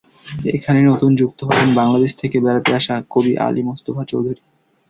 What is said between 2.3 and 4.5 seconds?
বেড়াতে আসা কবি আলী মোস্তফা চৌধুরী।